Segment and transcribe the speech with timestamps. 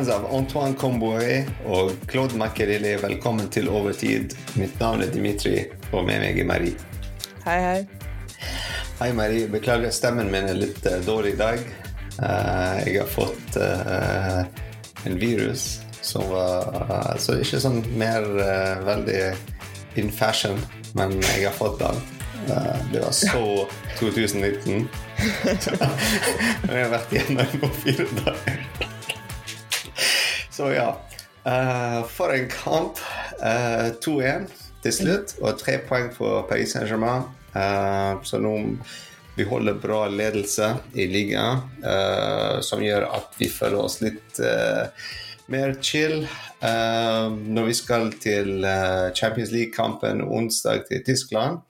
[0.00, 4.32] Fans av Antoine Comboiré og Claude Makelele, velkommen til Overtid.
[4.56, 6.72] Mitt navn er Dimitri, og med meg er Marie.
[7.44, 8.46] Hei, hei.
[8.96, 9.50] Hei, Marie.
[9.52, 11.68] Beklager, stemmen min er litt uh, dårlig i dag.
[12.16, 14.40] Uh, jeg har fått uh,
[15.04, 18.24] en virus som var Så ikke sånn mer
[18.88, 19.20] veldig
[20.00, 20.56] in fashion,
[20.96, 22.00] men jeg har fått den.
[22.94, 23.44] det var så
[24.00, 24.88] 2019.
[26.72, 28.69] jeg har vært gjennom på fire dager.
[30.50, 31.00] Så ja.
[31.46, 32.98] Uh, for en kamp.
[33.42, 34.48] Uh, eh, 2-1
[34.84, 37.28] til slutt, og tre poeng for Paris Saint-Germain.
[37.54, 38.56] Uh, så nå
[39.38, 40.66] vi holder bra ledelse
[40.98, 41.62] i ligaen,
[42.66, 44.40] som gjør at vi føler oss litt
[45.48, 46.26] mer chill
[46.60, 48.66] når vi skal til
[49.16, 51.62] Champions League-kampen onsdag til Tyskland.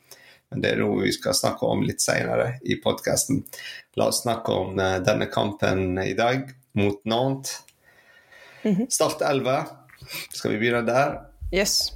[0.51, 3.45] Men det er noe vi skal snakke om litt senere i podkasten.
[4.01, 4.75] La oss snakke om
[5.07, 6.49] denne kampen i dag
[6.81, 7.61] mot Nantes.
[8.65, 8.91] -hmm.
[8.91, 9.65] Start 11.
[10.33, 11.21] Skal vi begynne der?
[11.53, 11.93] Yes.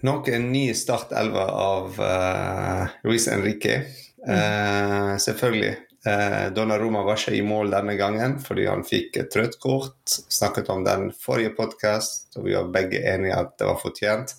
[0.00, 3.82] Nok en ny Start 11 av uh, Luis Enrique.
[4.28, 5.76] Uh, selvfølgelig.
[6.06, 10.18] Uh, Donnaroma var ikke i mål denne gangen fordi han fikk et rødt kort.
[10.28, 14.36] Snakket om den forrige podkast, og vi var begge enige at det var fortjent.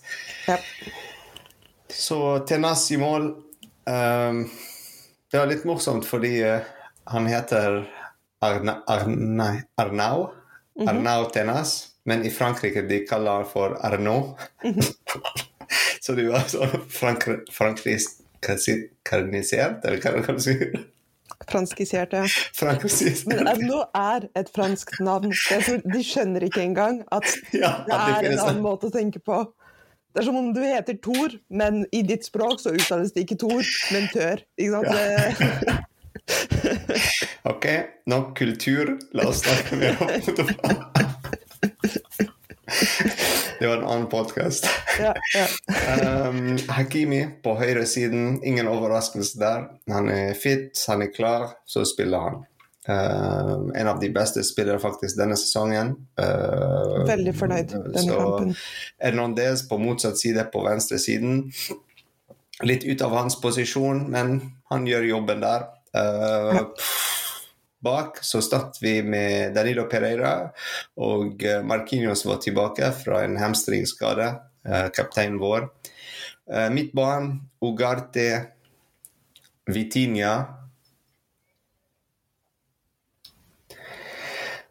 [0.50, 0.70] Yep.
[1.90, 3.34] Så Tenas i mål.
[3.86, 4.46] Um,
[5.32, 6.40] det var litt morsomt fordi
[7.12, 7.84] han heter
[8.46, 10.30] Arna, Arna, Arnau.
[10.76, 10.90] -hmm.
[10.90, 14.36] Arnaud Tenas, men i Frankrike de kaller han for Arnaud.
[14.64, 14.94] Mm -hmm.
[16.02, 18.22] så det var sånn frankisert
[19.86, 20.56] eller hva kan du si?
[21.50, 22.26] Franskisert, ja.
[22.54, 23.26] Frankisert.
[23.28, 25.32] Men Arnaud er et fransk navn.
[25.94, 29.44] de skjønner ikke engang at ja, det er det en annen måte å tenke på.
[30.16, 33.36] Det er som om du heter Thor, men i ditt språk så uttales det ikke
[33.36, 34.46] Thor, men Tør.
[34.56, 35.68] Ikke sant?
[35.68, 35.76] Ja.
[37.52, 37.66] OK,
[38.06, 38.98] nok kultur.
[39.14, 40.76] La oss snakke mer om fotball.
[43.60, 44.68] Det var en annen podkast.
[45.00, 45.48] Ja, ja.
[46.28, 49.64] um, Hakimi på høyresiden, ingen overraskelse der.
[49.92, 52.44] Han er fit, han er klar, så spiller han.
[52.86, 55.96] Um, en av de beste spillere faktisk denne sesongen.
[56.20, 58.54] Uh, Veldig fornøyd denne så kampen.
[59.02, 61.48] Hernandez på motsatt side, på venstre siden.
[62.64, 64.38] Litt ut av hans posisjon, men
[64.70, 65.70] han gjør jobben der.
[65.96, 66.62] Uh,
[67.80, 70.50] bak så startet vi med Danilo Pereira,
[70.98, 74.28] og Markinios Marquinhos var tilbake fra en hamstringsskade,
[74.68, 75.70] uh, kapteinen vår.
[76.52, 78.46] Uh, Midtbanen, Ugarte,
[79.66, 80.36] Vitinha.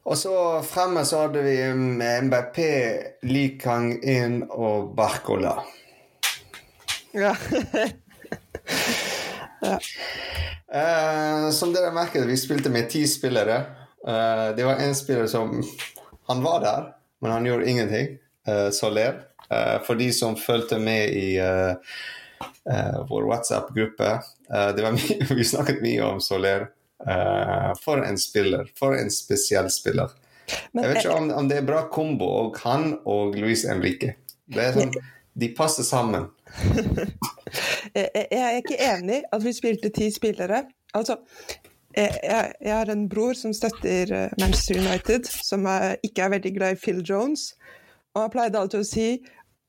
[0.04, 0.36] Og så
[0.68, 2.58] fremme så hadde vi MBP,
[3.24, 5.56] Likang inn og Barcola.
[7.14, 7.32] Ja.
[9.64, 9.78] ja.
[10.74, 13.60] Uh, som dere merket, vi spilte med ti spillere.
[14.08, 15.62] Uh, det var én spiller som
[16.26, 16.88] Han var der,
[17.20, 18.08] men han gjorde ingenting.
[18.48, 19.20] Uh, Soler.
[19.86, 21.38] for de som fulgte med i
[23.08, 24.20] vår WhatsApp-gruppe
[25.36, 26.66] Vi snakket mye om Soler.
[27.84, 28.70] for en spiller.
[28.78, 30.08] For en spesiell spiller.
[30.72, 34.16] Men, jeg vet ikke om, om, det er bra kombo, og han og Luis Enrique.
[34.46, 34.96] Det er sånn,
[35.34, 36.30] de passer sammen.
[37.94, 40.64] jeg er ikke enig at vi spilte ti spillere.
[40.94, 41.18] Altså,
[41.96, 42.18] jeg,
[42.60, 46.76] jeg, har en bror som støtter eh, Manchester United, som er, ikke er veldig glad
[46.76, 47.52] i Phil Jones.
[48.14, 49.08] Og han pleide alltid å si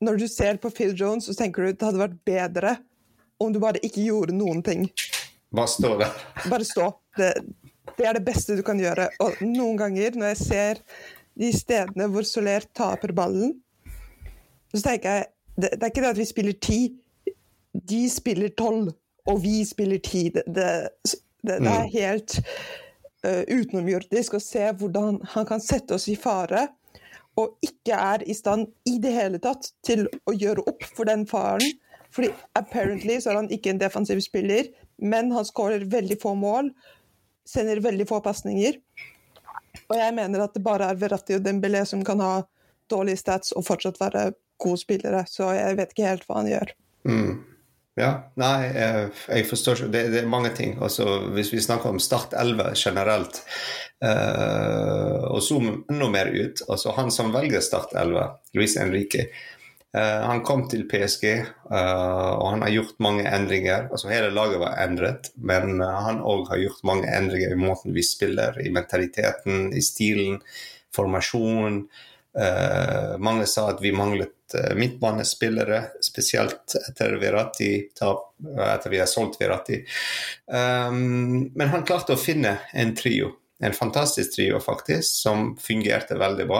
[0.04, 2.74] når du ser på Phil Jones, så tenker du at det hadde vært bedre
[3.40, 4.88] om du bare ikke gjorde noen ting.
[5.54, 6.18] Bare stå der.
[6.50, 6.90] Bare stå.
[7.16, 7.30] Det,
[7.96, 9.08] det er det beste du kan gjøre.
[9.24, 10.82] Og noen ganger når jeg ser
[11.36, 13.54] de stedene hvor Soler taper ballen,
[14.74, 16.80] så tenker jeg det, det er ikke det at vi spiller ti,
[17.88, 18.92] de spiller tolv,
[19.26, 20.28] og vi spiller ti.
[20.34, 21.88] Det, det, er mm.
[21.92, 22.38] helt
[23.26, 26.68] uh, utenomjordisk å se hvordan han kan sette oss i fare,
[27.36, 31.26] og ikke er i stand i det hele tatt til å gjøre opp for den
[31.28, 31.74] faren.
[32.16, 36.70] Fordi apparently så er han ikke en defensiv spiller, men han skårer veldig få mål,
[37.46, 38.78] sender veldig få pasninger.
[39.90, 42.32] Og jeg mener at det bare er Verratti og Dembélé som kan ha
[42.90, 44.30] dårlige stats og fortsatt være
[44.60, 46.72] gode spillere, så jeg vet ikke helt hva han gjør.
[47.06, 47.36] Mm.
[47.96, 49.92] Ja, nei, jeg, forstår ikke.
[49.94, 50.74] Det, det, er mange ting.
[50.84, 53.40] Altså, hvis vi snakker om Start 11 generelt,
[54.04, 58.26] uh, og zoom enda mer ut altså Han som velger Start 11,
[58.58, 59.24] Luis Enrique,
[59.96, 63.88] uh, han kom til PSG, uh, eh, og han har gjort mange endringer.
[63.88, 68.04] altså Hele laget var endret, men han òg har gjort mange endringer i måten vi
[68.04, 70.42] spiller, i mentaliteten, i stilen,
[70.96, 71.86] formasjonen.
[73.20, 74.35] mange sa at vi manglet Eh,
[74.76, 79.80] midtbanespillere, spesielt etter Virati, etter vi har solgt Virati.
[80.46, 86.44] Um, men han klarte å finne en trio En fantastisk trio, faktisk, som fungerte veldig
[86.44, 86.58] bra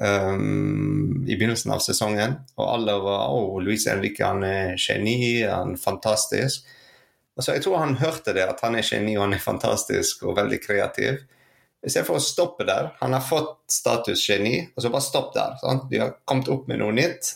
[0.00, 2.38] um, i begynnelsen av sesongen.
[2.56, 6.64] Og alle var Å, oh, Luis Enrique, han er geni, han er fantastisk.
[7.36, 10.24] Og så Jeg tror han hørte det, at han er geni og han er fantastisk
[10.26, 11.20] og veldig kreativ.
[11.86, 12.90] Istedenfor å stoppe der.
[12.98, 15.54] Han har fått status geni, og så bare stopp der.
[15.60, 15.86] Sant?
[15.90, 17.30] De har kommet opp med noe nytt.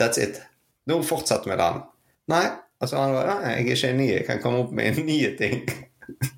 [0.00, 0.42] That's it.
[0.88, 1.80] Nå fortsett med den.
[2.28, 2.44] Nei,
[2.82, 5.64] altså han var, nei, jeg er geni, jeg kan komme opp med nye ting.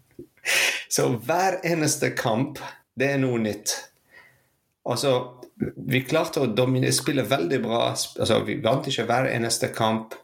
[0.94, 2.62] så hver eneste kamp,
[2.98, 3.74] det er noe nytt.
[4.90, 5.16] Altså,
[5.60, 7.82] vi klarte å spille veldig bra.
[7.90, 10.14] Altså, vi vant ikke hver eneste kamp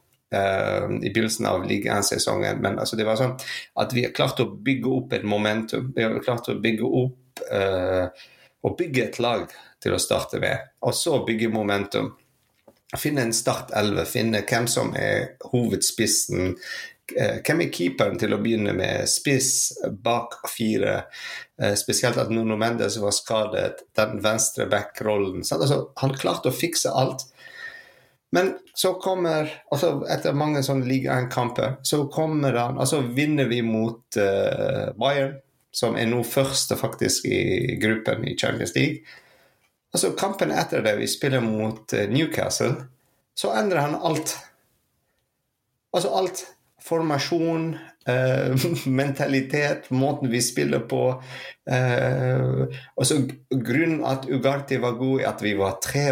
[1.02, 2.60] i begynnelsen av liga 1-sesongen.
[2.62, 3.36] Men altså, det var sånn
[3.80, 5.92] at vi har klart å bygge opp et momentum.
[5.96, 8.06] Vi har klart å bygge opp uh,
[8.66, 9.46] og bygge et lag
[9.82, 12.14] til å starte med, og så bygge momentum.
[12.96, 16.54] Finne en startelve, finne hvem som er hovedspissen.
[17.12, 19.06] Eh, hvem er keeperen til å begynne med?
[19.10, 21.04] Spiss bak fire.
[21.78, 23.84] Spesielt at Nuno Mendes var skadet.
[23.98, 25.44] Den venstre back-rollen.
[25.44, 27.26] Altså, han klarte å fikse alt.
[28.36, 34.18] Men så kommer altså Etter mange sånne ligakamper, så kommer han Altså vinner vi mot
[34.20, 35.38] uh, Bayern,
[35.72, 39.06] som er nå første faktisk i gruppen i Champions League.
[39.94, 42.74] Altså Kampen etter det, vi spiller mot uh, Newcastle,
[43.36, 44.34] så endrer han alt.
[45.96, 46.44] Altså alt.
[46.86, 47.70] Formasjon,
[48.08, 48.68] uh,
[49.00, 51.02] mentalitet, måten vi spiller på.
[51.72, 52.68] Uh,
[53.00, 56.06] og så Grunnen at Ugarti var god, at vi var tre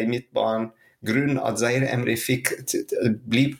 [0.00, 0.72] i midtbanen
[1.06, 2.52] grunnen at Zaire Emry fikk,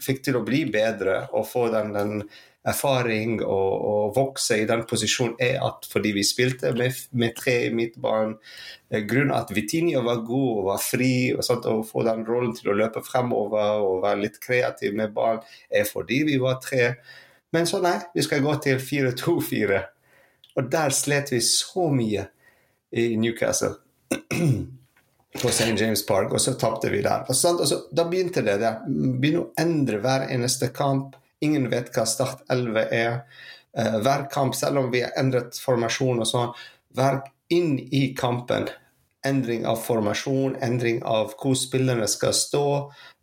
[0.03, 2.27] fikk, til å bli bedre og få den, den
[2.67, 7.57] erfaring og, og, vokse i den posisjonen, er at fordi vi spilte med, med tre
[7.75, 8.37] midtbanen.
[8.91, 12.55] Eh, grunnen at Vitinho var god og var fri og, sånt, og få den rollen
[12.57, 16.95] til å løpe fremover og være litt kreativ med ballen, er fordi vi var tre.
[17.55, 19.83] Men så nei, vi skal gå til 4-2-4.
[20.57, 22.27] Og der slet vi så mye
[22.97, 23.77] i Newcastle.
[25.43, 25.75] på St.
[25.79, 27.25] James Park, og så tapte vi der.
[27.29, 28.59] Og og så, da begynte det.
[28.63, 28.73] Det
[29.21, 31.17] begynner å endre hver eneste kamp.
[31.45, 33.21] Ingen vet hva Start 11 er.
[33.77, 36.55] Uh, hver kamp, selv om vi har endret formasjon og sånn,
[36.97, 37.21] hver
[37.53, 38.71] inn i kampen.
[39.27, 42.67] Endring av formasjon, endring av hvor spillerne skal stå.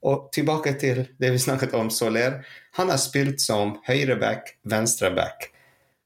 [0.04, 2.42] Og tilbake til det vi snakket om Soler.
[2.78, 5.50] Han har spilt som høyreback, venstreback.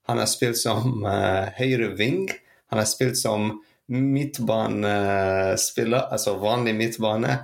[0.07, 2.27] Han har spilt som uh, høyre wing.
[2.71, 3.57] Han har spilt som
[3.87, 7.37] midtbanespiller, altså vanlig midtbane,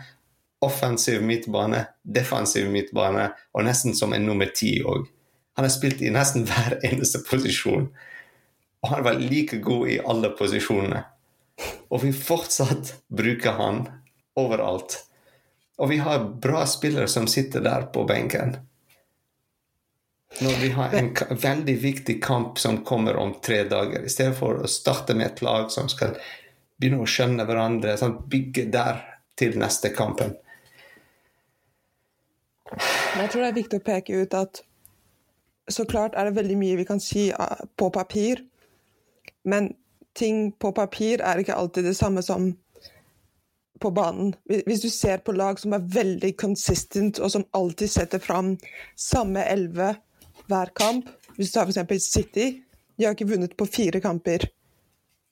[0.63, 5.07] offensiv midtbane, defensiv midtbane, og nesten som en nummer ti òg.
[5.55, 7.89] Han har spilt i nesten hver eneste posisjon.
[8.83, 11.03] Og han var like god i alle posisjonene.
[11.93, 13.85] Og vi fortsatt bruker han
[14.39, 14.97] overalt.
[15.79, 18.57] Og vi har bra spillere som sitter der på benken.
[20.41, 24.63] Når vi har en veldig viktig kamp som kommer om tre dager, i stedet for
[24.63, 26.15] å starte med et lag som skal
[26.81, 29.03] begynne å skjønne hverandre, sånn, bygge der
[29.39, 30.33] til neste kampen.
[32.73, 34.63] Jeg tror det er viktig å peke ut at
[35.69, 38.41] så klart er det veldig mye vi kan si ah, på papir,
[39.47, 39.71] men
[40.17, 42.51] ting på papir er ikke alltid det samme som
[43.83, 44.33] på banen.
[44.47, 48.55] Hvis du ser på lag som er veldig consistent, og som alltid setter fram
[48.95, 49.93] samme elleve
[50.47, 51.09] hver kamp.
[51.37, 52.03] Hvis du tar f.eks.
[52.11, 52.47] City,
[52.97, 54.45] de har ikke vunnet på fire kamper.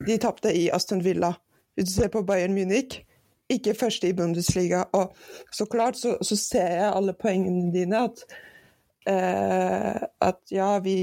[0.07, 1.33] De tapte i Aston Villa.
[1.75, 3.03] Hvis du ser på Bayern Munich,
[3.51, 4.83] ikke første i Bundesliga.
[4.97, 5.15] Og
[5.51, 8.23] så klart så, så ser jeg alle poengene dine, at,
[9.07, 10.97] eh, at ja, vi,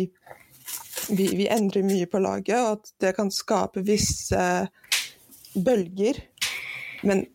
[1.09, 4.45] vi, vi, endrer mye på laget, og at det kan skape visse
[5.65, 6.23] bølger.
[7.07, 7.27] Men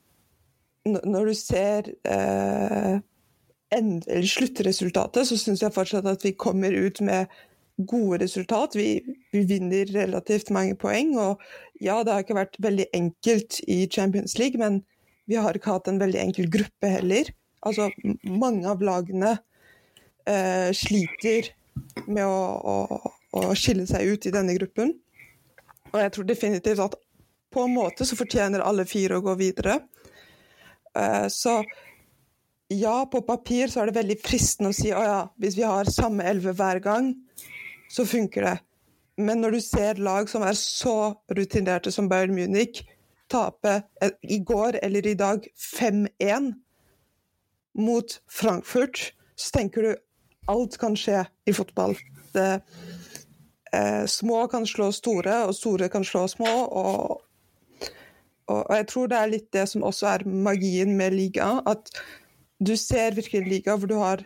[0.85, 2.99] når du ser eh,
[3.77, 7.31] endelig sluttresultatet, så syns jeg fortsatt at vi kommer ut med
[7.77, 8.75] gode resultat.
[8.75, 9.01] Vi,
[9.31, 11.15] vi, vinner relativt mange poeng.
[11.19, 11.41] Og
[11.81, 14.83] ja, det har ikke vært veldig enkelt i Champions League, men
[15.29, 17.31] vi har ikke hatt en veldig enkel gruppe heller.
[17.63, 17.89] Altså,
[18.27, 19.37] mange av lagene
[20.27, 21.53] eh, sliter
[22.05, 24.93] med å, å, å, skille seg ut i denne gruppen.
[25.93, 26.99] Og jeg tror definitivt at
[27.53, 29.79] på en måte så fortjener alle fire å gå videre.
[30.97, 31.61] Eh, så
[32.71, 35.89] ja, på papir så er det veldig fristende å si å ja, hvis vi har
[35.91, 37.11] samme elleve hver gang,
[37.91, 38.57] så funker det.
[39.21, 42.81] Men når du ser lag som er så rutinerte som Bayern Munich,
[43.29, 43.81] tape
[44.21, 46.53] i går eller i dag 5-1
[47.77, 49.93] mot Frankfurt, så tenker du
[50.51, 51.95] alt kan skje i fotball.
[52.33, 52.61] Det,
[53.73, 56.53] eh, små kan slå store, og store kan slå små.
[56.65, 57.21] Og,
[58.47, 61.61] og, jeg tror det er litt det som også er magien med liga.
[61.65, 61.93] At
[62.63, 64.23] du ser virkelig en liga hvor du har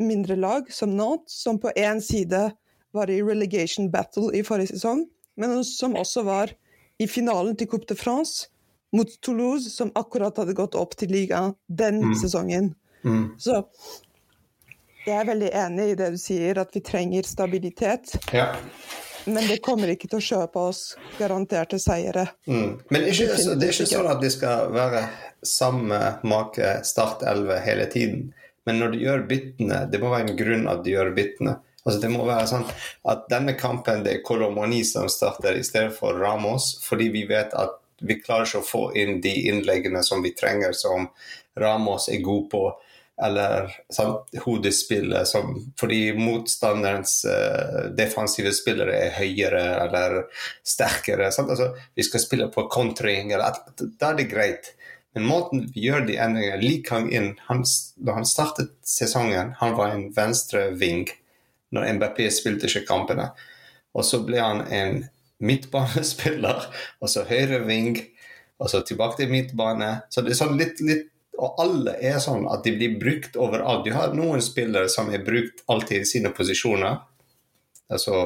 [0.00, 2.50] mindre lag, som Nantes, som på én side
[2.96, 5.04] var i relegation battle i forrige sesong,
[5.36, 6.54] men som også var
[7.00, 8.48] i finalen til Coupe de France
[8.92, 12.14] mot Toulouse, som akkurat hadde gått opp til ligaen den Mm.
[12.14, 12.74] sesongen.
[13.04, 13.38] Mm.
[13.38, 13.62] Så
[15.06, 18.16] jeg er veldig enig i det du sier, at vi trenger stabilitet.
[18.32, 18.56] Ja.
[19.24, 20.82] Men det kommer ikke til å kjøpe oss
[21.18, 22.26] garanterte seire.
[22.46, 22.78] Mm.
[22.90, 25.06] Men ikke, så, det er ikke sånn at det skal være
[25.46, 25.98] samme
[26.28, 28.30] make startelve hele tiden.
[28.68, 31.58] Men når du gjør byttene, det må være en grunn at du gjør byttene.
[31.80, 32.66] Altså Det må være sånn
[33.08, 37.56] at denne kampen det er Kolomoni som starter i stedet for Ramos, fordi vi vet
[37.56, 41.08] at vi klarer ikke å få inn de innleggene som vi trenger, som
[41.60, 42.62] Ramos er god på,
[43.22, 50.22] eller sant, hodespillet som Fordi motstanderens uh, defensive spillere er høyere eller
[50.66, 51.28] sterkere.
[51.28, 54.72] Altså, vi skal spille på kontring, da er det greit.
[55.14, 57.64] Men måten vi gjør de endringene Kang-in, han,
[57.98, 61.08] da han startet sesongen, han var en venstre ving
[61.74, 63.30] når MBP spilte ikke kampene.
[63.94, 65.04] Og så ble han en
[65.42, 66.66] midtbanespiller,
[67.02, 67.98] og så høyre ving,
[68.60, 69.92] og så tilbake til midtbane.
[70.12, 71.08] Så det er sånn litt, litt
[71.40, 73.86] Og alle er sånn at de blir brukt overalt.
[73.86, 76.98] Du har noen spillere som er brukt alltid i sine posisjoner.
[77.90, 78.16] Altså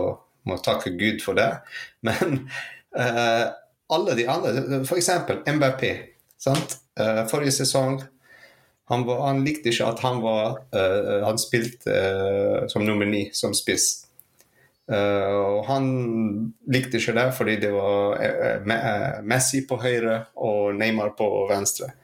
[0.44, 1.50] må takke Gud for det.
[2.06, 2.49] Men
[2.99, 3.47] uh,
[3.94, 5.12] alle de andre, f.eks.
[5.47, 5.87] MBP.
[6.44, 6.80] Sant?
[6.99, 8.02] Uh, forrige sesong
[8.87, 13.28] han, var, han, likte ikke at han var uh, Han spilte uh, som nummer ni,
[13.33, 14.04] som spiss.
[14.85, 15.87] Uh, og han
[16.68, 18.21] likte ikke det fordi det var
[19.25, 21.94] Messi på høyre og Neymar på venstre.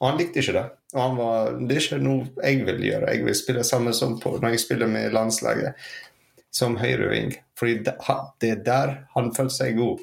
[0.00, 0.66] Og han likte ikke det.
[0.94, 3.12] Og han var, det er ikke noe jeg vil gjøre.
[3.12, 5.88] Jeg vil spille samme som på, når jeg spiller med landslaget,
[6.54, 7.34] som høyreving.
[7.58, 7.96] Fordi det,
[8.50, 10.02] er der han føler seg god.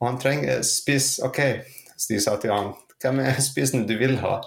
[0.00, 1.16] Og han trenger spiss.
[1.24, 1.40] OK,
[2.08, 2.72] de sa til han,
[3.02, 4.38] hvem er spissen du vil ha?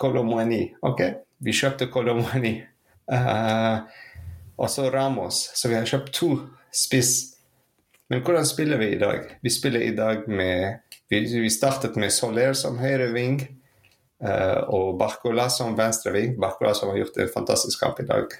[0.00, 0.62] Kolomoni.
[0.84, 1.02] OK,
[1.44, 2.58] vi kjøpte Kolomoni.
[3.06, 3.84] Uh,
[4.56, 5.46] og så Ramos.
[5.54, 6.30] Så vi har kjøpt to
[6.74, 7.36] spiss.
[8.08, 9.38] Men hvordan spiller vi i dag?
[9.42, 13.38] Vi spiller i dag med Vi, vi startet med Soler som høyre ving
[14.24, 16.34] uh, og Barcola som venstre ving.
[16.40, 18.34] Barcola som har gjort en fantastisk kamp i dag.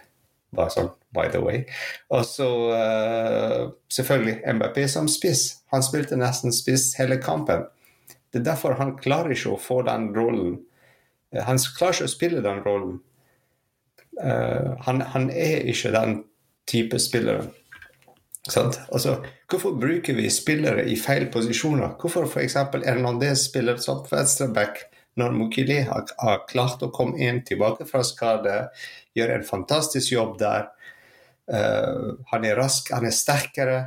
[0.56, 1.62] Bare sånn, by the way.
[2.10, 5.48] Og så uh, selvfølgelig MBP som spiss.
[5.74, 7.68] Han spilte nesten spiss hele kampen.
[8.34, 10.58] Det er derfor han klarer ikke å få den rollen.
[11.46, 12.98] Han klarer ikke å spille den rollen.
[14.18, 16.18] Uh, han, han, er ikke den
[16.66, 17.52] type spilleren.
[18.54, 19.16] Altså,
[19.50, 21.96] hvorfor bruker vi spillere i feil posisjoner?
[22.00, 22.58] Hvorfor f.eks.
[22.84, 24.84] Hernandez spiller som venstreback
[25.16, 28.66] når Mukili har, har, klart å komme inn tilbake fra skade,
[29.16, 30.68] gjør en fantastisk jobb der.
[31.48, 33.78] Uh, han er rask, han er sterkere.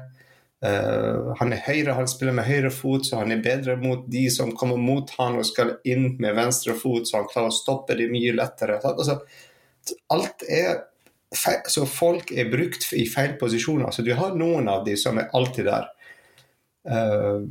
[0.60, 4.26] Uh, han er høyre, han spiller med høyre fot, så han er bedre mot de
[4.34, 7.96] som kommer mot han og skal inn med venstre fot, så han klarer å stoppe
[8.00, 8.80] det mye lettere.
[8.82, 9.20] Altså,
[10.12, 10.88] alt er
[11.68, 13.92] så folk er brukt i feil posisjoner.
[13.94, 15.90] Så du har noen av de som er alltid der.
[16.90, 17.44] Uh,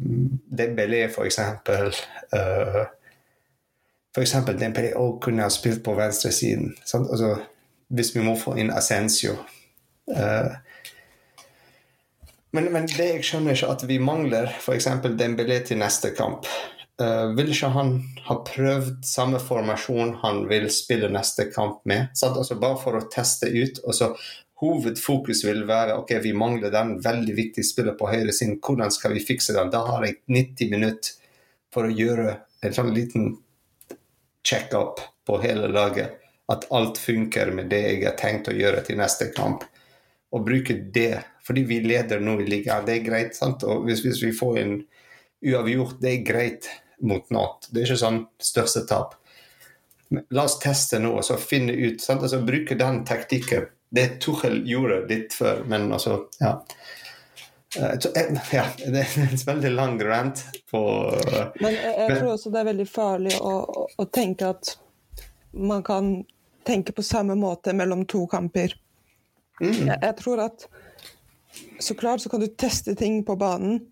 [0.51, 1.93] Dembélé, for eksempel.
[2.35, 2.83] Uh,
[4.15, 6.75] for eksempel Dembélé også kunne ha spilt på venstresiden.
[6.95, 7.37] Altså,
[7.89, 9.37] hvis vi må få inn Assensio.
[10.11, 10.51] Uh,
[12.51, 14.89] men, men, det jeg skjønner ikke at vi mangler f.eks.
[15.21, 16.49] Dembélé til neste kamp.
[16.99, 17.93] Uh, vil ikke han
[18.27, 22.11] ha prøvd samme formasjon han vil spille neste kamp med?
[22.27, 23.79] Altså Bare for å teste ut.
[23.85, 24.13] og så
[24.59, 28.57] Hovedfokus vil være ok, vi mangler den veldig viktige spiller på høyre sin.
[28.59, 29.71] Hvordan skal vi fikse den?
[29.71, 31.13] Da har jeg 90 minutter
[31.71, 32.33] for å gjøre
[32.67, 33.37] en sånn liten
[34.43, 36.19] check-up på hele laget.
[36.51, 39.63] At alt funker med det jeg har tenkt å gjøre til neste kamp.
[40.35, 41.21] Og bruke det.
[41.47, 42.89] Fordi vi leder nå i ligaen.
[42.89, 43.39] Det er greit.
[43.39, 43.63] sant?
[43.63, 44.77] Og hvis, hvis vi får en
[45.47, 47.69] uavgjort, det er greit mot natt.
[47.71, 49.17] Det er ikke sånn største tap.
[50.09, 52.01] Men la oss teste nå og så finne ut.
[52.03, 52.23] Sant?
[52.25, 53.69] Altså Bruke den taktikken.
[53.89, 56.59] Det Tuchel gjorde litt før, men altså Ja.
[57.77, 60.41] Ja, det er en veldig lang rant
[60.71, 60.81] på
[61.61, 64.71] Men jeg, jeg tror også det er veldig farlig å, å, å, tenke at
[65.53, 66.09] man kan
[66.65, 68.73] tenke på samme måte mellom to kamper.
[69.61, 69.85] Mm.
[69.85, 70.65] Jeg, jeg tror at
[71.85, 73.83] så klart så kan du teste ting på banen,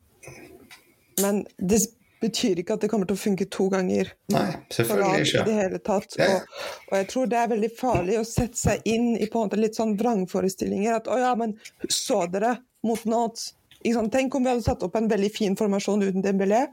[1.21, 1.83] men det
[2.21, 4.11] betyr ikke at det kommer til å funke to ganger.
[4.33, 5.43] Nei, selvfølgelig ikke.
[5.43, 6.17] I det hele tatt.
[6.21, 6.29] Ja.
[6.33, 6.57] Og,
[6.89, 9.61] og, jeg tror det er veldig farlig å sette seg inn i på en måte
[9.61, 11.01] litt sånn vrangforestillinger.
[11.01, 11.57] At å ja, men
[11.93, 12.57] så dere
[12.87, 13.53] mot Nats?
[13.87, 16.65] Tenk om vi hadde satt opp en veldig fin formasjon uten Dembélé,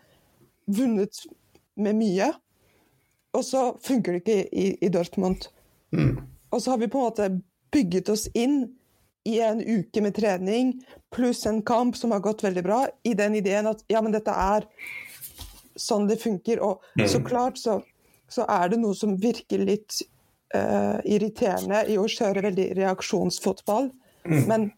[0.65, 1.25] vunnet
[1.77, 2.29] med mye,
[3.33, 5.49] og så funker det ikke i, i Dortmund.
[5.93, 6.15] Mm.
[6.53, 7.27] Og så har vi på en måte
[7.73, 8.63] bygget oss inn
[9.29, 10.73] i en uke med trening
[11.13, 14.33] pluss en kamp som har gått veldig bra, i den ideen at ja, men dette
[14.33, 14.67] er
[15.79, 16.61] sånn det funker.
[16.63, 17.07] Og mm.
[17.09, 17.79] så klart så,
[18.31, 20.01] så, er det noe som virker litt
[20.55, 23.91] uh, irriterende i å kjøre veldig reaksjonsfotball.
[24.23, 24.69] Men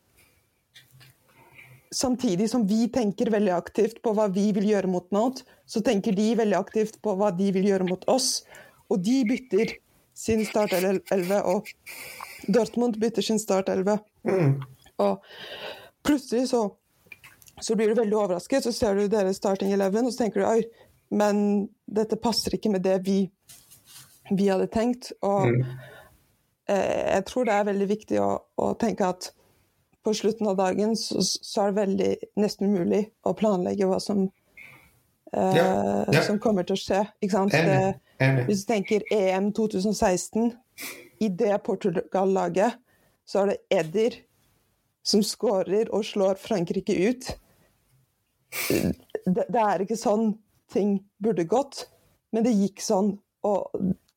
[1.96, 5.36] samtidig som vi tenker veldig aktivt på hva vi vil gjøre mot noe,
[5.66, 8.44] så tenker de veldig aktivt på hva de vil gjøre mot oss.
[8.92, 9.78] Og de bytter
[10.16, 11.70] sin startelve, og
[12.48, 13.98] Dortmund bytter sin startelve.
[14.28, 14.60] Mm.
[15.04, 15.24] Og
[16.06, 16.68] plutselig så,
[17.62, 20.50] så blir du veldig overrasket, så ser du deres starting eleven, og så tenker du
[20.50, 20.62] oi,
[21.12, 23.30] men dette passer ikke med det vi,
[24.32, 25.12] vi hadde tenkt.
[25.22, 25.66] Og Mm.
[26.68, 29.32] eh, jeg tror det er veldig viktig å, å tenke at
[30.06, 34.26] på slutten av dagen så, så er det veldig nesten umulig å planlegge hva som,
[35.34, 36.22] eh, Ja, ja.
[36.22, 37.08] som kommer til å skje.
[37.22, 37.96] Det,
[38.48, 40.54] hvis du tenker EM 2016,
[41.22, 42.76] i det Portugal-laget,
[43.26, 44.16] så er det Edir
[45.04, 47.30] som skårer og slår Frankrike ut.
[49.26, 50.34] Det, det er ikke sånn
[50.72, 51.86] ting burde gått,
[52.34, 53.16] men det gikk sånn.
[53.46, 53.70] Og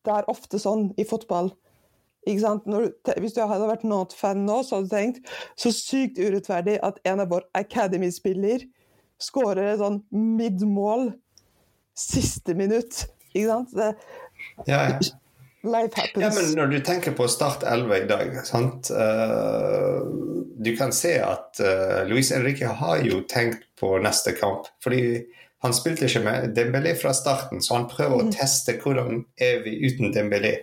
[0.07, 1.53] det er ofte sånn i fotball.
[2.29, 2.91] Når
[3.23, 7.23] hvis du hadde vært Not-fan nå, så hadde du tenkt så sykt urettferdig at en
[7.25, 8.67] av vår Academy-spiller
[9.23, 11.11] skårer et sånn mid-mål
[11.99, 13.07] siste minutt.
[13.33, 13.73] Ikke sant?
[13.75, 13.95] Det,
[14.69, 14.99] Ja, ja.
[15.67, 16.23] life happens.
[16.23, 18.91] Ja, men når du tenker på Start 11 i dag, sant?
[18.91, 20.05] eh,
[20.59, 24.67] du kan se at uh, Luis Henrique har jo tenkt på neste kamp.
[24.83, 25.23] Fordi
[25.65, 29.75] han spilte ikke med Dembélé fra starten, så han prøver å teste hvordan er vi
[29.83, 30.61] uten Dembélé.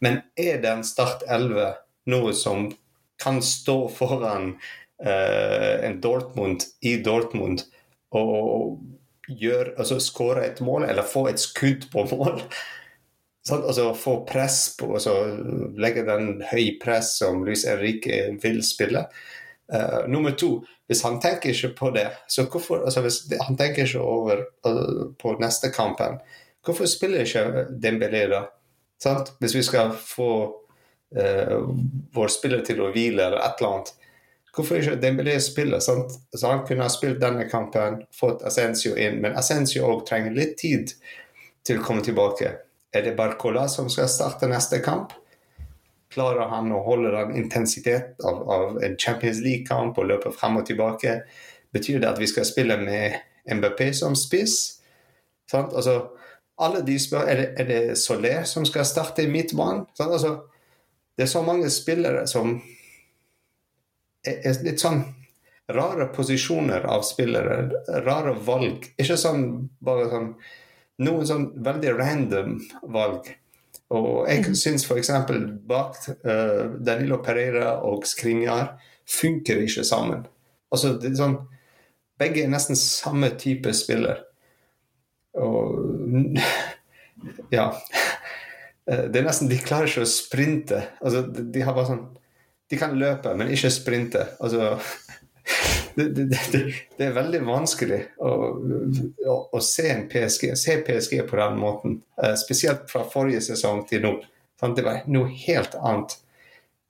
[0.00, 1.72] Men er det en Start 11
[2.10, 2.70] noe som
[3.20, 4.54] kan stå foran
[5.04, 7.66] uh, en Dortmund i Dortmund
[8.16, 8.80] og
[9.30, 12.40] gjør, altså skåre et mål, eller få et skudd på mål?
[13.46, 15.14] Sånn, Altså få press på, altså
[15.80, 19.06] legge den høy press som Luis Henrique vil spille.
[19.72, 23.86] Eh, nummer to, hvis han tenker ikke på det, så hvorfor, altså hvis han tenker
[23.86, 26.16] ikke over uh, på neste kampen,
[26.66, 28.40] hvorfor spiller ikke Dembélé da?
[29.02, 29.30] Sant?
[29.38, 30.32] Hvis vi skal få
[31.14, 31.68] uh,
[32.14, 33.92] vår spiller til å hvile eller et eller annet,
[34.56, 35.78] hvorfor ikke Dembélé spille?
[35.80, 36.18] Sant?
[36.34, 40.58] Så han kunne ha spilt denne kampen, fått Ascencio inn, men Ascencio òg trenger litt
[40.58, 40.96] tid
[41.62, 42.56] til å komme tilbake.
[42.90, 45.14] Er det Barcola som skal starte neste kamp?
[46.10, 50.66] Klarer han å holde den intensitet av, av en Champions League-kamp og løpe frem og
[50.66, 51.20] tilbake?
[51.70, 53.20] Betyr det at vi skal spille med
[53.50, 54.56] MBP som spiss?
[55.50, 55.74] Sant?
[55.74, 56.00] Altså,
[56.60, 59.86] alle de spør, er det, er det Soler som skal starte i midtbanen?
[59.94, 60.10] Sant?
[60.10, 60.34] Altså,
[61.16, 62.56] det er så mange spillere som
[64.26, 65.02] er, er litt sånn
[65.70, 67.62] rare posisjoner av spillere.
[68.04, 68.90] Rare valg.
[68.98, 69.46] Ikke sånn
[69.84, 70.32] bare sånn
[71.00, 72.56] noen sånn veldig random
[72.92, 73.30] valg.
[73.90, 75.10] Og jeg syns f.eks.
[75.66, 78.76] bak uh, Danilo Pereira og Skrinjar
[79.10, 80.22] funker ikke sammen.
[80.70, 81.38] Altså, det er sånn,
[82.20, 84.22] begge er nesten samme type spiller.
[85.40, 86.38] Og
[87.56, 87.70] ja.
[88.86, 90.82] Eh, Det er nesten, De klarer ikke å sprinte.
[91.02, 92.04] Altså, de, de har bare sånn
[92.70, 94.24] De kan løpe, men ikke sprinte.
[94.38, 94.76] Altså
[96.08, 96.60] det, det,
[96.96, 98.30] det, er veldig vanskelig å,
[99.28, 102.00] å, å se PSG se PSG på den måten.
[102.20, 104.14] Uh, spesielt fra forrige sesong til nå.
[104.60, 104.76] Sant?
[104.76, 106.16] Det var noe helt annet.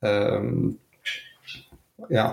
[0.00, 0.78] Um,
[2.10, 2.30] ja.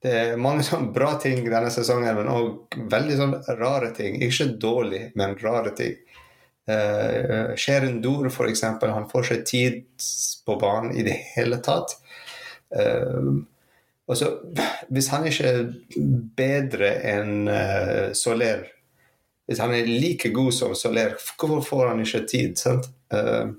[0.00, 4.16] Det er mange sånne bra ting denne sesongen, men òg veldig sånne rare ting.
[4.24, 5.98] Ikke dårlig, men rare ting.
[6.70, 9.80] Uh, Sheren Dour, eksempel, han får ikke tid
[10.46, 11.96] på banen i det hele tatt.
[12.72, 13.42] Uh,
[14.10, 14.28] og så,
[14.90, 15.72] hvis han ikke er
[16.36, 18.64] bedre enn uh, Soler
[19.46, 22.58] Hvis han er like god som Soler, hvorfor får han ikke tid?
[23.14, 23.52] Uh,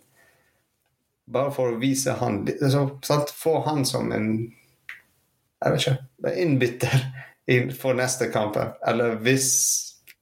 [1.31, 3.31] bare for å vise han altså, sant?
[3.31, 4.33] Få han som en
[5.61, 7.03] jeg vet ikke, innbytter
[7.77, 8.55] for neste kamp.
[8.87, 9.51] Eller hvis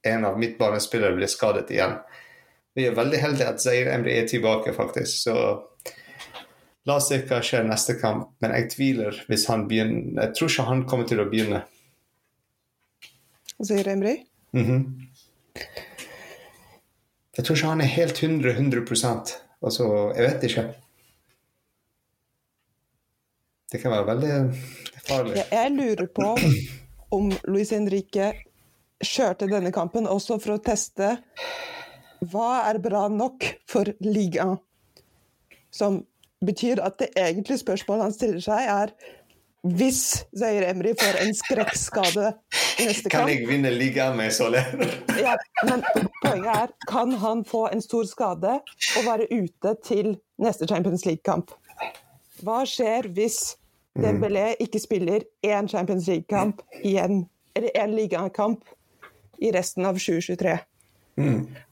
[0.04, 1.96] en av midtbanespillere blir skadet igjen.
[2.76, 5.22] Vi er veldig heldige at Zair Emry er tilbake, faktisk.
[5.24, 5.36] Så
[6.90, 8.32] la oss se hva skjer neste kamp.
[8.42, 11.62] Men jeg tviler hvis han begynner Jeg tror ikke han kommer til å begynne.
[13.60, 14.16] Sier Emry.
[14.56, 14.82] Mhm.
[17.36, 20.62] Jeg tror ikke han er helt 100 100% Altså, jeg vet ikke.
[23.70, 24.36] Det kan være veldig
[25.04, 25.34] farlig.
[25.36, 26.28] Jeg, jeg lurer på
[27.16, 28.30] om Luis Henrique
[29.04, 31.12] kjørte denne kampen også for å teste
[32.32, 34.58] hva er bra nok for ligaen.
[35.70, 36.02] Som
[36.46, 38.92] betyr at det egentlige spørsmålet han stiller seg, er
[39.60, 42.30] hvis Zaire Emry får en skrekkskade
[42.80, 44.64] i neste kamp Kan jeg vinne ligaen med Soler?
[45.26, 45.34] ja,
[45.68, 45.84] Men
[46.22, 48.54] poenget er, kan han få en stor skade
[48.96, 51.52] og være ute til neste Champions League-kamp?
[52.40, 53.56] Hva skjer hvis
[54.00, 57.26] Dembélé ikke spiller én Champions League-kamp igjen,
[57.56, 58.64] eller én ligakamp
[59.42, 60.56] i resten av 2023?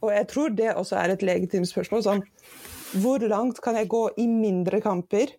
[0.01, 2.03] Og jeg tror det også er et legitimt spørsmål.
[2.05, 2.23] Sånn,
[2.97, 5.35] hvor langt kan jeg gå i mindre kamper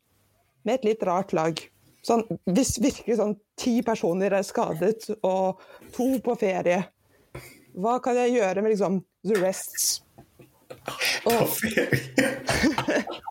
[0.67, 1.59] med et litt rart lag?
[2.05, 5.59] Sånn, hvis virkelig sånn ti personer er skadet og
[5.95, 6.83] to på ferie,
[7.79, 9.99] hva kan jeg gjøre med liksom the rests?
[11.25, 13.05] På ferie.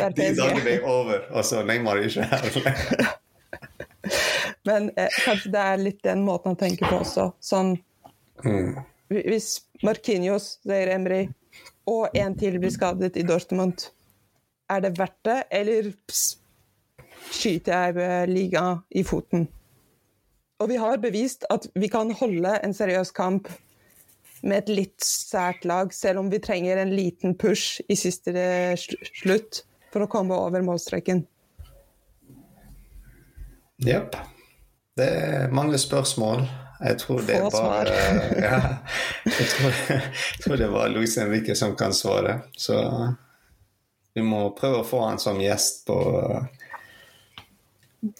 [0.00, 3.14] Er De dagene er over, og så Neymar er ikke her.
[4.68, 7.30] Men eh, kanskje det er litt den måten han tenker på også.
[7.40, 7.76] Sånn
[9.08, 9.48] Hvis
[9.84, 11.22] Markinios, sier Emry,
[11.90, 13.90] og en til blir skadet i Dortmund,
[14.70, 16.38] er det verdt det, eller pss,
[17.34, 19.48] skyter jeg liga ligaen i foten?
[20.62, 23.50] Og vi har bevist at vi kan holde en seriøs kamp
[24.44, 28.76] med et litt sært lag, selv om vi trenger en liten push i siste eh,
[28.76, 31.24] slutt for å komme over målstreken.
[33.84, 34.16] Jepp.
[34.94, 36.44] Det er mange spørsmål.
[36.80, 37.92] Jeg tror det er Få bare
[38.46, 38.56] ja,
[39.24, 42.40] jeg, tror, jeg tror det bare Louise Henrique som kan svare.
[42.56, 42.80] Så
[44.14, 45.96] vi må prøve å få han som gjest på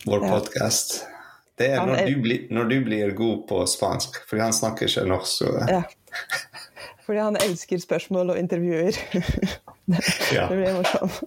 [0.06, 0.30] vår Ja.
[0.30, 1.00] podkast.
[1.58, 4.86] Det er når er- du, blir, når du blir god på spansk, fordi han snakker
[4.88, 5.32] ikke norsk.
[5.44, 5.82] Så, Ja.
[7.04, 8.96] Fordi han elsker spørsmål og intervjuer.
[10.32, 10.46] Ja.
[10.48, 11.18] Det blir morsomt.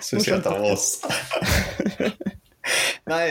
[0.00, 1.02] Spesielt av oss.
[3.08, 3.22] Nei,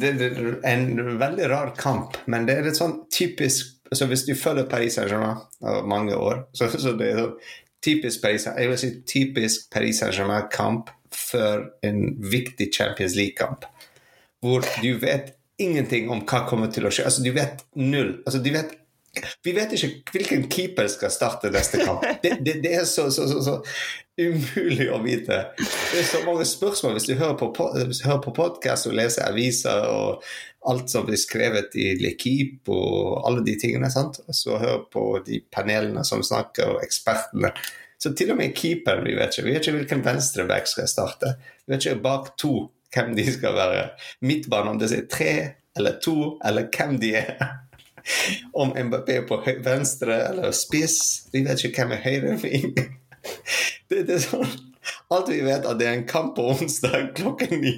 [0.00, 4.32] det er en veldig rar kamp, men det er litt sånn typisk så Hvis du
[4.34, 7.34] følger Paris Saint-Germain over mange år, så, så det er sånn
[7.84, 13.68] typisk Paris Jeg vil si typisk Paris Saint-Germain-kamp før en viktig Champions League-kamp.
[14.42, 17.04] Hvor du vet ingenting om hva kommer til å skje.
[17.06, 18.16] Altså, du vet null.
[18.24, 18.74] Altså, du vet
[19.44, 22.04] vi vet ikke hvilken keeper skal starte neste kamp.
[22.22, 23.58] Det, det, det er så, så, så, så
[24.20, 25.40] umulig å vite.
[25.58, 29.88] Det er så mange spørsmål hvis du hører på, hvis på podkast og leser aviser
[29.90, 30.24] og
[30.70, 33.90] alt som blir skrevet i Lekip og alle de tingene.
[33.92, 34.20] sant?
[34.32, 37.52] Så hører på de panelene som snakker, og ekspertene.
[38.00, 39.46] Så til og med keeperen vi vet ikke.
[39.46, 41.34] Vi vet ikke hvilken venstreback skal starte.
[41.64, 42.54] Vi vet ikke bak to
[42.94, 43.84] hvem de skal være.
[44.24, 45.34] Midtbane, om det er tre
[45.74, 47.40] eller to, eller hvem de er.
[48.60, 50.98] Om Mbappé er på venstre eller spiss.
[51.32, 52.76] Vi vet ikke hvem er høyreving.
[53.88, 54.48] Det, det er sånn
[55.12, 57.72] Alt vi vet, at det er en kamp på onsdag klokken ni.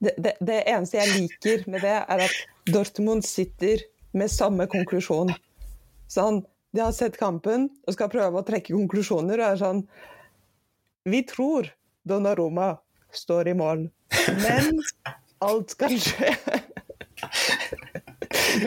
[0.00, 2.36] Det, det, det eneste jeg liker med det, er at
[2.68, 3.84] Dortmund sitter
[4.16, 5.32] med samme konklusjon.
[6.12, 6.42] Sånn,
[6.76, 9.84] de har sett kampen og skal prøve å trekke konklusjoner og er sånn
[11.08, 11.70] Vi tror
[12.08, 12.74] Donnaroma
[13.12, 13.86] står i mål,
[14.44, 14.82] men
[15.46, 16.34] alt kan skje.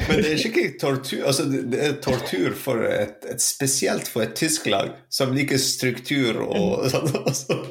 [0.08, 4.36] Men det er ikke tortur altså det, er tortur for et, et spesielt for et
[4.38, 7.10] tysk lag som liker struktur og sånn.
[7.20, 7.68] og sånn.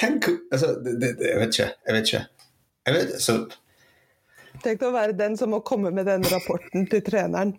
[0.00, 1.68] Tenk altså, det, det, det, Jeg vet ikke.
[1.86, 2.22] Jeg vet ikke.
[2.88, 3.36] Jeg vet, så,
[4.64, 7.54] Tenk å være den som må komme med den rapporten til treneren.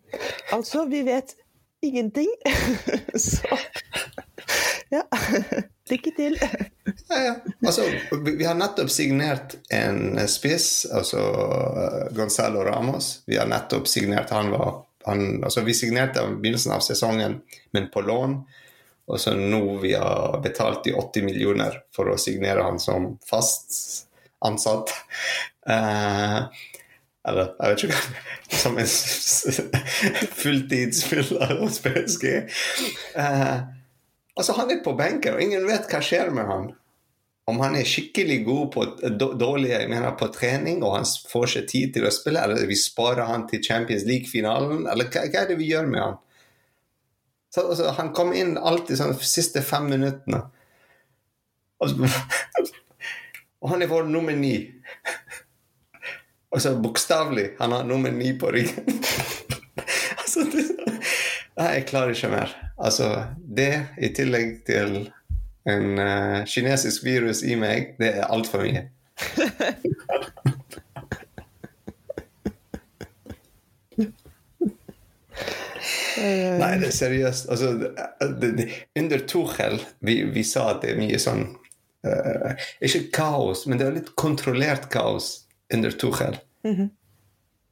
[0.53, 1.33] Altså, vi vet
[1.81, 2.29] ingenting.
[3.17, 3.57] Så
[4.91, 5.03] ja.
[5.91, 6.37] Lykke til.
[7.09, 7.33] ja, ja.
[7.65, 7.87] Altså,
[8.25, 13.21] vi, har nettopp signert en spiss, altså eh, Gonzalo Ramos.
[13.27, 17.39] Vi har nettopp signert Han var han, altså Vi signerte i begynnelsen av sesongen,
[17.73, 18.37] men på lån.
[19.11, 24.05] Og så nå vi har betalt de 80 millioner for å signere han som fast
[24.45, 24.93] ansatt.
[25.67, 26.45] Uh,
[27.27, 28.87] eller jeg vet ikke hva Som en
[30.41, 32.25] fulltidsspiller hos PSG.
[33.15, 33.59] Eh,
[34.37, 36.69] altså, han er på benken, og ingen vet hva skjer med han.
[37.49, 38.83] Om han er skikkelig god på
[39.17, 43.25] dårlig mener, på trening, og han får ikke tid til å spille, eller vi sparer
[43.27, 46.19] han til Champions League-finalen, eller hva, hva er det vi gjør med han?
[47.51, 50.45] Så, altså, han kom inn alltid sånn de siste fem minuttene.
[51.83, 52.05] Og,
[53.61, 54.57] og han er vår nummer ni.
[56.51, 57.53] Altså bokstavelig.
[57.61, 58.83] Han har nummer ni på ryggen.
[60.19, 60.65] altså, det,
[61.61, 62.53] nei, jeg klarer ikke mer.
[62.81, 65.11] Altså, det i tillegg til
[65.69, 68.87] en uh, kinesisk virus i meg, det er altfor mye.
[76.21, 77.49] Nei, det er seriøst.
[77.49, 77.71] Altså,
[78.41, 78.65] det, det,
[78.99, 81.45] under Tuchel vi, vi sa at det er mye sånn
[82.05, 82.51] uh,
[82.83, 86.37] Ikke kaos, men det er litt kontrollert kaos under Tuchel.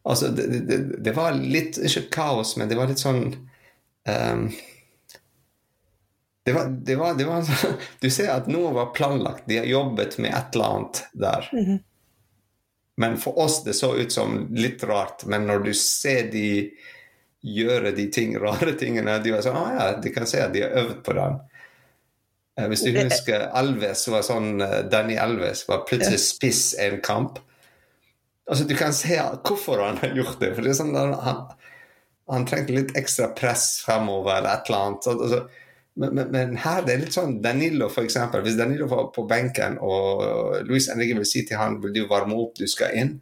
[0.10, 3.36] Altså, det, det, det var litt Ikke kaos, men det var litt sånn
[4.08, 4.48] ehm,
[6.46, 9.44] det, var, det, var, det var sånn Du ser at noe var planlagt.
[9.50, 11.50] De har jobbet med et eller annet der.
[13.00, 15.26] Men for oss det så ut som litt rart.
[15.26, 16.72] Men når du ser de
[17.40, 20.66] gjøre de ting, rare tingene De var sånn ah, ja, de kan se at de
[20.66, 21.38] har øvd på den.
[22.60, 27.40] Eh, Hvis du husker Alves var sånn eh, Danny Alves var plutselig spiss en kamp.
[28.50, 30.56] Altså, du kan se hvorfor han har gjort det.
[30.56, 31.46] For det er sånn han,
[32.34, 35.04] han trengte litt ekstra press fremover eller et eller annet.
[35.04, 35.42] Så, altså,
[36.00, 38.44] Men, men, men, her det er litt sånn Danilo, eksempel.
[38.46, 40.22] Hvis Danilo var på benken, og
[40.64, 43.18] Luis Enrique vil si til han vil du varme opp, du skal inn,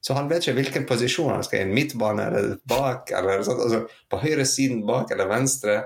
[0.00, 1.74] så han vet ikke hvilken posisjon han skal inn.
[1.76, 5.76] Midtbane eller bak, eller altså på høyre siden bak eller venstre.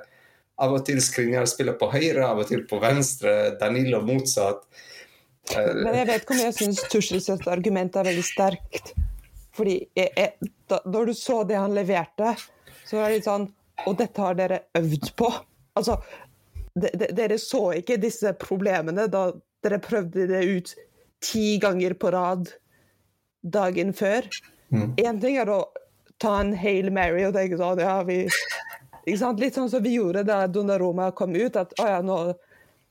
[0.63, 3.35] Av og til Skriniar spiller på høyre, av og til på venstre.
[3.61, 4.63] Danilo motsatt.
[5.53, 8.95] Men jeg vet ikke om jeg syns Tussels argument er veldig sterkt.
[9.57, 12.33] Fordi jeg, jeg, da, når du så det han leverte,
[12.87, 13.49] så var det litt sånn
[13.87, 15.27] Og dette har dere øvd på.
[15.77, 15.99] Altså,
[16.73, 19.27] de, de, dere så ikke disse problemene da
[19.65, 20.73] dere prøvde det ut
[21.25, 22.49] ti ganger på rad
[23.45, 24.25] dagen før.
[24.73, 25.21] Én mm.
[25.21, 25.61] ting er å
[26.23, 28.25] ta en Hail Mary og tenke sånn ja, vi
[29.07, 31.55] Litt sånn som vi gjorde da Donnaroma kom ut.
[31.55, 32.17] At å ja, nå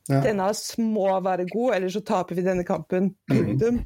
[0.08, 0.22] ja.
[0.24, 0.46] denne
[0.80, 3.10] må være god, eller så taper vi denne kampen.
[3.28, 3.82] Mm.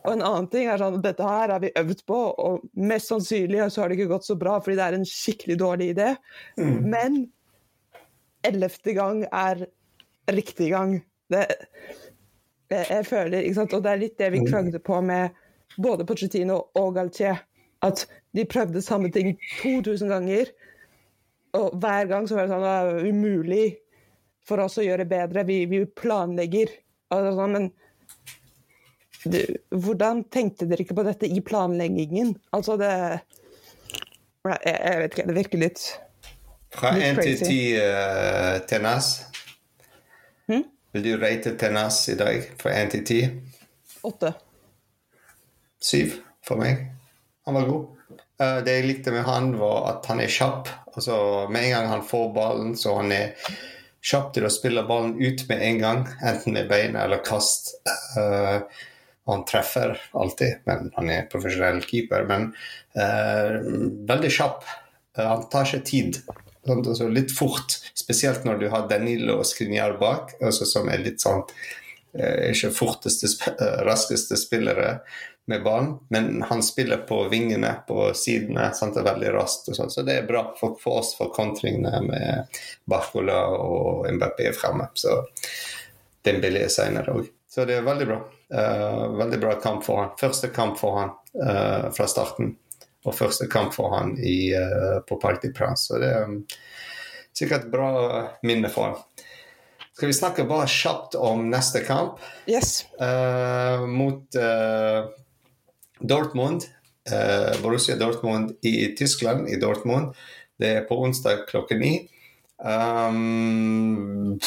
[0.00, 3.66] Og en annen ting er sånn dette her har vi øvd på, og mest sannsynlig
[3.70, 6.08] så har det ikke gått så bra fordi det er en skikkelig dårlig idé.
[6.56, 6.78] Mm.
[6.94, 7.18] Men
[8.48, 9.66] ellevte gang er
[10.32, 10.96] riktig gang.
[11.32, 11.44] Det,
[12.72, 13.76] jeg, jeg føler, ikke sant?
[13.76, 14.48] Og det er litt det vi mm.
[14.48, 15.36] klagde på med
[15.76, 17.44] både Pochettino og Galtier.
[17.84, 20.52] At de prøvde samme ting 2000 ganger,
[21.58, 23.64] og hver gang så var det sånn det er umulig
[24.46, 25.44] for oss å gjøre bedre.
[25.44, 26.70] Vi, vi planlegger.
[27.12, 27.81] Altså, men du,
[29.22, 32.34] hvordan tenkte dere ikke på dette i planleggingen?
[32.54, 32.92] Altså, det
[34.42, 35.82] jeg, vet ikke, det virker litt
[36.72, 39.10] fra 1 til 10 uh, Tenas.
[40.50, 40.64] Hmm?
[40.92, 43.20] Vil du rate Tenas i dag fra 1 til 10?
[44.08, 44.32] 8.
[45.82, 46.88] 7 for meg.
[47.46, 48.16] Han var god.
[48.40, 50.72] Uh, det jeg likte med han, var at han er kjapp.
[50.96, 53.36] Altså, med en gang han får ballen, så han er
[54.02, 57.76] kjapp til å spille ballen ut med en gang, enten med beina eller kast.
[58.16, 58.64] Uh,
[59.26, 62.24] han treffer alltid, men han er profesjonell keeper.
[62.28, 62.48] Men
[62.98, 63.58] eh,
[64.08, 64.64] veldig kjapp.
[65.16, 66.22] han tar ikke tid.
[66.66, 71.02] Sånn, altså litt fort, spesielt når du har Danilo og Skriniar bak, altså som er
[71.02, 71.42] litt sånn
[72.14, 75.00] eh, Ikke forteste, eh, raskeste spillere
[75.50, 78.68] med ballen, men han spiller på vingene på sidene.
[78.78, 79.68] Sant, det er veldig raskt.
[79.68, 84.52] og sånt, Så det er bra for, for oss for kontringene med Barcola og Mbappé
[84.54, 84.86] fremme.
[84.94, 85.18] Så
[86.22, 87.30] den billige senere òg.
[87.52, 88.18] Så det er veldig bra.
[88.54, 90.12] Uh, veldig bra kamp for han.
[90.20, 92.54] Første kamp for han uh, fra starten
[93.04, 95.90] og første kamp for han i, uh, på Parc des Princes.
[95.90, 96.38] Så det er um,
[97.36, 97.90] sikkert bra
[98.48, 99.26] minne for han.
[99.92, 102.16] Skal vi snakke bare kjapt om neste kamp?
[102.48, 102.86] Yes.
[103.92, 104.38] Mot
[106.00, 106.64] Dortmund.
[107.60, 110.16] Borussia Dortmund i Tyskland, i Dortmund.
[110.56, 111.92] Det er på onsdag klokken ni.
[112.64, 114.40] Um,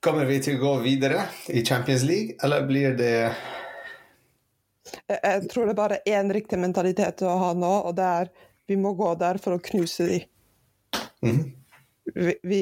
[0.00, 3.14] Kommer vi til å gå videre i Champions League, eller blir det
[5.10, 8.30] jeg tror det er bare én riktig mentalitet å ha nå, og det er
[8.70, 10.26] vi må gå der for å knuse dem.
[11.20, 11.40] Mm.
[12.14, 12.60] Vi, vi,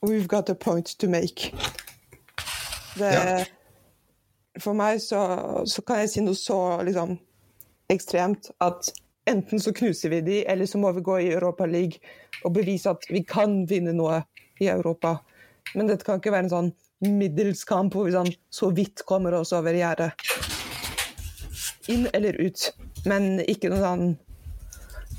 [0.00, 1.52] We've got a point to make.
[2.96, 3.40] Det, ja.
[4.60, 5.20] For meg så,
[5.68, 7.16] så, kan jeg si noe så liksom,
[7.92, 8.92] ekstremt at
[9.28, 12.00] enten så knuser vi de, eller så må vi gå i Europa League
[12.44, 14.22] og bevise at vi kan vinne noe
[14.60, 15.18] i Europa.
[15.74, 19.36] Men dette kan ikke være en sånn middels kamp hvor vi sånn, så vidt kommer
[19.38, 20.12] oss over gjerdet.
[21.90, 22.66] Inn eller ut.
[23.08, 24.10] Men ikke noe sånn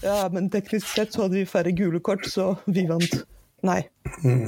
[0.01, 3.19] Ja, men teknisk sett så hadde vi færre gule kort, så vi vant.
[3.65, 3.83] Nei.
[4.25, 4.47] Mm.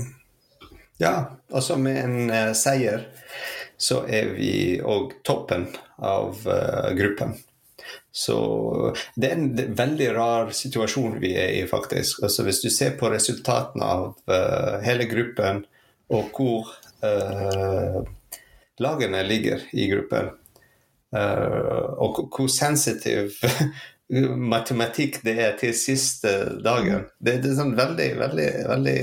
[0.97, 1.13] Ja,
[1.53, 3.05] også med en uh, seier
[3.77, 5.67] så er vi òg toppen
[6.01, 7.35] av uh, gruppen.
[8.13, 8.37] Så
[9.17, 12.23] det er en veldig rar situasjon vi er i, faktisk.
[12.25, 15.63] Altså Hvis du ser på resultatene av uh, hele gruppen,
[16.11, 16.71] og hvor
[17.05, 18.01] uh,
[18.83, 20.31] lagene ligger i gruppen.
[21.13, 23.37] Uh, og hvor sensitiv
[24.53, 26.33] matematikk det er til siste
[26.65, 27.07] dagen.
[27.19, 28.97] Det, det er en sånn veldig, veldig, veldig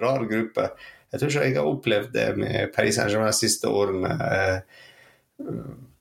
[0.00, 0.70] rar gruppe.
[1.08, 4.14] Jeg tror ikke jeg har opplevd det med Paris Saint-Germain de siste årene.
[4.18, 5.58] Uh,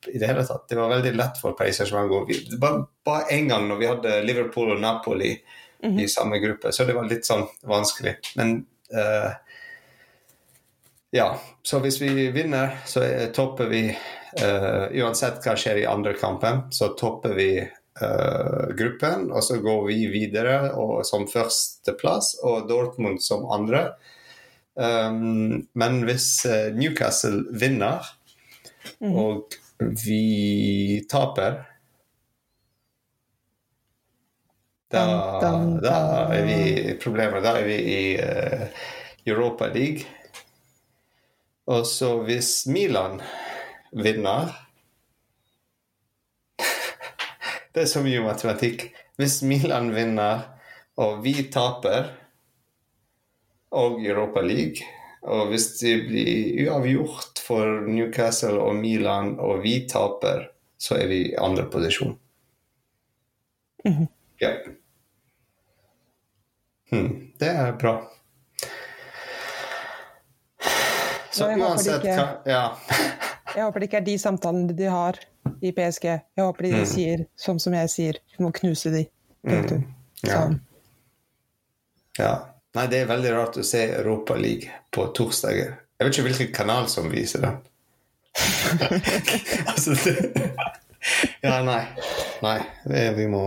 [0.08, 0.66] i det hele tatt.
[0.70, 2.40] Det var veldig lett for Paris Saint-Germain å gå.
[2.62, 6.04] Bare, bare en gang når vi hadde Liverpool og Napoli mm -hmm.
[6.04, 8.16] i samme gruppe, så det var litt sånn vanskelig.
[8.36, 9.32] Men uh,
[11.12, 13.04] ja, så hvis vi vinner, så
[13.36, 13.82] topper vi
[14.42, 19.30] uh, Uansett hva skjer i andre kampen, så topper vi uh, gruppen.
[19.32, 23.88] Og så går vi videre og, som førsteplass, og Dortmund som andre.
[24.76, 28.04] Um, men hvis uh, Newcastle vinner,
[29.00, 29.16] mm.
[29.16, 31.64] og vi taper
[34.92, 35.02] da,
[35.84, 35.96] da,
[36.32, 37.44] er vi problemet.
[37.44, 38.04] Da er vi i
[39.28, 40.08] Europa League.
[41.68, 43.20] Og så hvis Milan
[43.92, 44.54] vinner
[47.74, 48.88] Det er så mye matematikk.
[49.20, 50.48] Hvis Milan vinner,
[50.98, 52.14] og vi taper,
[53.78, 54.86] og Europa League
[55.22, 60.46] Og hvis det blir uavgjort for Newcastle og Milan, og vi taper,
[60.80, 62.14] så er vi i andre posisjon.
[64.40, 64.54] Ja.
[66.92, 67.98] Hmm, det er bra.
[71.38, 72.78] Så jeg uansett ikke- hva Ja.
[73.56, 75.20] Jeg håper det ikke er de samtalene de har
[75.62, 76.04] i PSG.
[76.06, 79.06] Jeg håper de sier sånn som jeg sier, vi må knuse de.
[79.48, 79.86] Mm.
[80.24, 80.34] Ja.
[80.42, 80.60] Sånn.
[82.20, 82.34] Ja.
[82.76, 85.78] Nei, det er veldig rart å se Europa League på torsdager.
[86.00, 87.58] Jeg vet ikke hvilken kanal som viser den.
[89.72, 90.52] altså det
[91.44, 91.88] Ja, nei.
[92.44, 92.60] Nei,
[93.18, 93.44] vi må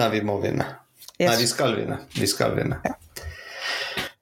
[0.00, 0.64] Nei, vi må vinne.
[1.18, 1.28] Yes.
[1.28, 1.98] Nei, vi skal vinne.
[2.16, 2.78] Vi skal vinne.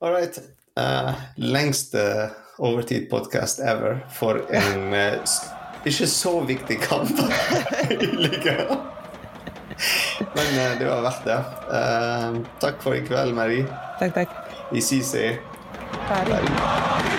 [0.02, 0.38] All right.
[0.78, 5.12] Eh, lengste overtid-podkast ever for en uh,
[5.86, 7.10] ikke så viktig kamp.
[10.34, 11.38] Men uh, det var verdt det.
[12.62, 13.66] Takk for i kveld, Marie.
[13.98, 14.28] Takk, takk.
[14.74, 15.14] Vi ses.
[16.08, 17.17] Ferdig.